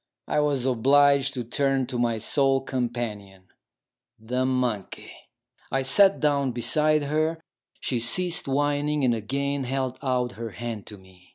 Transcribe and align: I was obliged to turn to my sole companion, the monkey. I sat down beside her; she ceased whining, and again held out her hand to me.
I 0.27 0.39
was 0.39 0.65
obliged 0.65 1.35
to 1.35 1.43
turn 1.43 1.85
to 1.85 1.99
my 1.99 2.17
sole 2.17 2.61
companion, 2.61 3.43
the 4.17 4.47
monkey. 4.47 5.11
I 5.71 5.83
sat 5.83 6.19
down 6.19 6.53
beside 6.53 7.03
her; 7.03 7.39
she 7.79 7.99
ceased 7.99 8.47
whining, 8.47 9.03
and 9.05 9.13
again 9.13 9.65
held 9.65 9.99
out 10.01 10.31
her 10.31 10.49
hand 10.53 10.87
to 10.87 10.97
me. 10.97 11.29